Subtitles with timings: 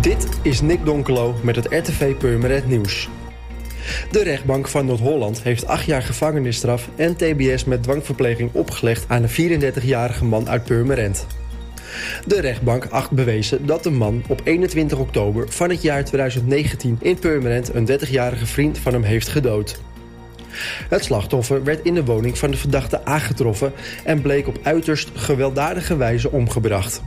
[0.00, 3.08] Dit is Nick Donkelo met het RTV Purmerend Nieuws.
[4.10, 9.62] De rechtbank van Noord-Holland heeft acht jaar gevangenisstraf en tbs met dwangverpleging opgelegd aan een
[9.62, 11.26] 34-jarige man uit Purmerend.
[12.26, 17.18] De rechtbank acht bewezen dat de man op 21 oktober van het jaar 2019 in
[17.18, 19.80] Purmerend een 30-jarige vriend van hem heeft gedood.
[20.88, 23.72] Het slachtoffer werd in de woning van de verdachte aangetroffen
[24.04, 27.02] en bleek op uiterst gewelddadige wijze omgebracht.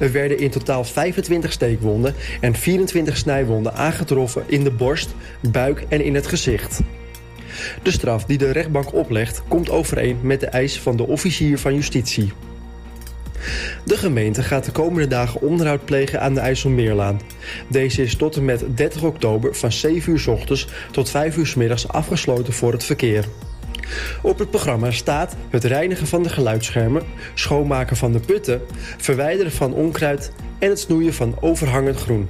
[0.00, 5.14] Er werden in totaal 25 steekwonden en 24 snijwonden aangetroffen in de borst,
[5.50, 6.80] buik en in het gezicht.
[7.82, 11.74] De straf die de rechtbank oplegt komt overeen met de eis van de officier van
[11.74, 12.32] justitie.
[13.84, 17.20] De gemeente gaat de komende dagen onderhoud plegen aan de IJsselmeerlaan.
[17.68, 21.46] Deze is tot en met 30 oktober van 7 uur s ochtends tot 5 uur
[21.46, 23.24] s middags afgesloten voor het verkeer.
[24.22, 27.02] Op het programma staat het reinigen van de geluidsschermen,
[27.34, 28.60] schoonmaken van de putten,
[28.96, 32.28] verwijderen van onkruid en het snoeien van overhangend groen.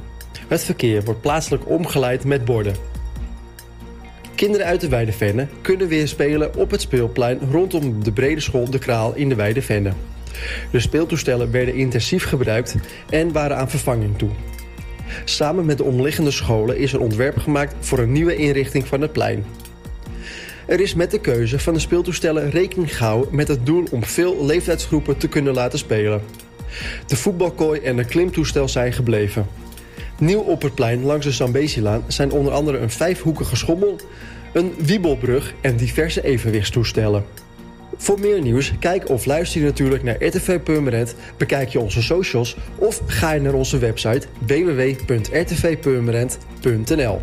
[0.49, 2.75] Het verkeer wordt plaatselijk omgeleid met borden.
[4.35, 8.79] Kinderen uit de Weidevenne kunnen weer spelen op het speelplein rondom de brede school De
[8.79, 9.93] Kraal in de Weidevenne.
[10.71, 12.75] De speeltoestellen werden intensief gebruikt
[13.11, 14.31] en waren aan vervanging toe.
[15.25, 19.13] Samen met de omliggende scholen is er ontwerp gemaakt voor een nieuwe inrichting van het
[19.13, 19.45] plein.
[20.67, 24.45] Er is met de keuze van de speeltoestellen rekening gehouden met het doel om veel
[24.45, 26.23] leeftijdsgroepen te kunnen laten spelen.
[27.07, 29.47] De voetbalkooi en de klimtoestel zijn gebleven.
[30.19, 33.97] Nieuw op het plein langs de Zambesilaan zijn onder andere een vijfhoekige schommel,
[34.53, 37.25] een wiebelbrug en diverse evenwichtstoestellen.
[37.97, 42.57] Voor meer nieuws, kijk of luister je natuurlijk naar RTV Purmerend, bekijk je onze socials
[42.77, 47.21] of ga je naar onze website www.rtvpurmerend.nl.